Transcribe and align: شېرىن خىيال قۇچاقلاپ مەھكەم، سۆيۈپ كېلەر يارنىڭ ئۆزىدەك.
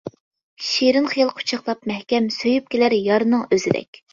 شېرىن 0.67 1.09
خىيال 1.11 1.29
قۇچاقلاپ 1.41 1.85
مەھكەم، 1.91 2.33
سۆيۈپ 2.39 2.75
كېلەر 2.77 2.99
يارنىڭ 3.03 3.49
ئۆزىدەك. 3.51 4.05